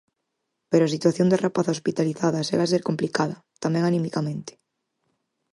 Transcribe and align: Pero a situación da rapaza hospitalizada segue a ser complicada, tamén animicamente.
Pero 0.71 0.83
a 0.85 0.93
situación 0.95 1.27
da 1.29 1.41
rapaza 1.45 1.75
hospitalizada 1.75 2.45
segue 2.49 2.63
a 2.65 2.71
ser 2.73 2.81
complicada, 2.89 3.37
tamén 3.63 3.83
animicamente. 3.85 4.53